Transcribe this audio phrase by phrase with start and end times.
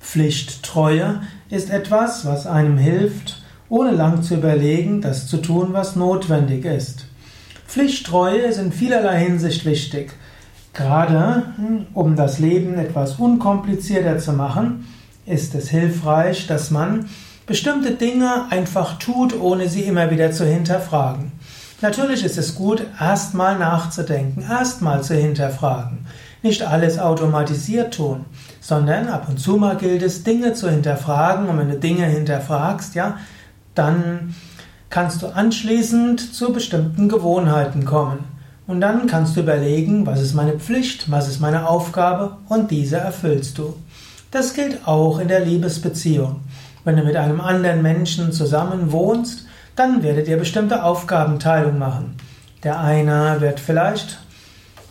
[0.00, 1.20] Pflichttreue
[1.50, 3.35] ist etwas, was einem hilft,
[3.68, 7.06] ohne lang zu überlegen, das zu tun, was notwendig ist.
[7.66, 10.12] Pflichttreue ist in vielerlei Hinsicht wichtig.
[10.72, 14.86] Gerade hm, um das Leben etwas unkomplizierter zu machen,
[15.24, 17.08] ist es hilfreich, dass man
[17.46, 21.32] bestimmte Dinge einfach tut, ohne sie immer wieder zu hinterfragen.
[21.82, 26.06] Natürlich ist es gut, erstmal nachzudenken, erstmal zu hinterfragen.
[26.42, 28.24] Nicht alles automatisiert tun,
[28.60, 31.48] sondern ab und zu mal gilt es, Dinge zu hinterfragen.
[31.48, 33.18] Und wenn du Dinge hinterfragst, ja,
[33.76, 34.34] dann
[34.90, 38.24] kannst du anschließend zu bestimmten Gewohnheiten kommen.
[38.66, 42.96] Und dann kannst du überlegen, was ist meine Pflicht, was ist meine Aufgabe und diese
[42.96, 43.76] erfüllst du.
[44.32, 46.40] Das gilt auch in der Liebesbeziehung.
[46.84, 52.16] Wenn du mit einem anderen Menschen zusammen wohnst, dann werdet ihr bestimmte Aufgabenteilung machen.
[52.64, 54.18] Der eine wird vielleicht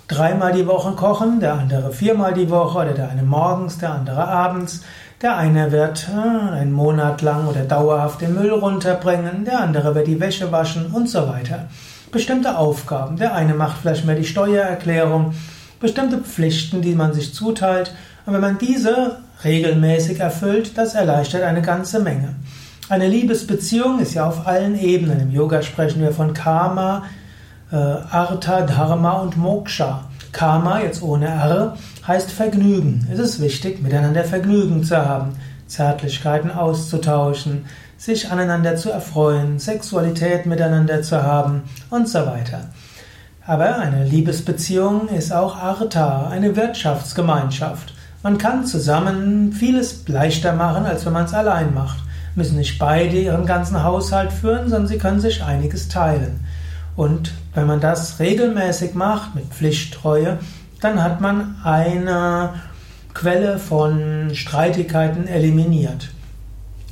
[0.08, 4.28] dreimal die Woche kochen, der andere viermal die Woche oder der eine morgens, der andere
[4.28, 4.84] abends.
[5.22, 10.08] Der eine wird äh, einen Monat lang oder dauerhaft den Müll runterbringen, der andere wird
[10.08, 11.68] die Wäsche waschen und so weiter.
[12.12, 13.16] Bestimmte Aufgaben.
[13.16, 15.34] Der eine macht vielleicht mehr die Steuererklärung,
[15.80, 17.94] bestimmte Pflichten, die man sich zuteilt.
[18.26, 22.36] Und wenn man diese regelmäßig erfüllt, das erleichtert eine ganze Menge.
[22.90, 25.22] Eine Liebesbeziehung ist ja auf allen Ebenen.
[25.22, 27.04] Im Yoga sprechen wir von Karma,
[27.72, 30.04] äh, Artha, Dharma und Moksha.
[30.36, 33.08] Karma, jetzt ohne R, heißt Vergnügen.
[33.10, 37.66] Es ist wichtig, miteinander Vergnügen zu haben, Zärtlichkeiten auszutauschen,
[37.98, 42.66] sich aneinander zu erfreuen, Sexualität miteinander zu haben und so weiter.
[43.48, 47.94] Aber eine Liebesbeziehung ist auch Artha, eine Wirtschaftsgemeinschaft.
[48.22, 52.00] Man kann zusammen vieles leichter machen, als wenn man es allein macht.
[52.36, 56.42] Müssen nicht beide ihren ganzen Haushalt führen, sondern sie können sich einiges teilen.
[56.96, 60.40] Und wenn man das regelmäßig macht mit Pflichttreue,
[60.82, 62.54] dann hat man eine
[63.14, 66.10] Quelle von Streitigkeiten eliminiert.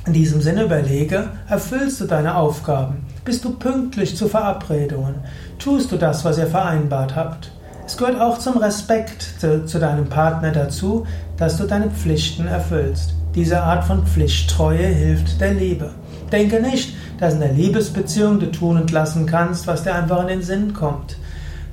[0.06, 3.06] In diesem Sinne überlege, erfüllst du deine Aufgaben?
[3.24, 5.14] Bist du pünktlich zu Verabredungen?
[5.58, 7.52] Tust du das, was ihr vereinbart habt?
[7.86, 11.06] Es gehört auch zum Respekt zu, zu, deinem Partner dazu,
[11.36, 13.14] dass du deine Pflichten erfüllst.
[13.34, 15.90] Diese Art von Pflichttreue hilft der Liebe.
[16.32, 20.28] Denke nicht, dass in der Liebesbeziehung du tun und lassen kannst, was dir einfach in
[20.28, 21.16] den Sinn kommt.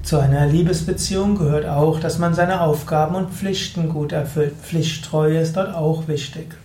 [0.03, 4.55] Zu einer Liebesbeziehung gehört auch, dass man seine Aufgaben und Pflichten gut erfüllt.
[4.61, 6.55] Pflichttreue ist dort auch wichtig.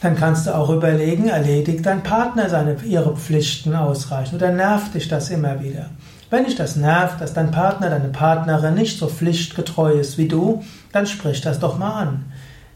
[0.00, 5.08] Dann kannst du auch überlegen, erledigt dein Partner seine, ihre Pflichten ausreichend oder nervt dich
[5.08, 5.90] das immer wieder?
[6.30, 10.62] Wenn dich das nervt, dass dein Partner, deine Partnerin nicht so pflichtgetreu ist wie du,
[10.92, 12.24] dann sprich das doch mal an.